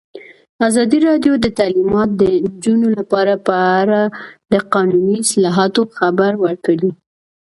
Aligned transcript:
ازادي 0.67 0.99
راډیو 1.07 1.33
د 1.39 1.47
تعلیمات 1.59 2.09
د 2.21 2.23
نجونو 2.45 2.87
لپاره 2.97 3.33
په 3.47 3.55
اړه 3.81 4.01
د 4.51 4.53
قانوني 4.73 5.15
اصلاحاتو 5.25 5.81
خبر 5.97 6.31
ورکړی. 6.45 6.91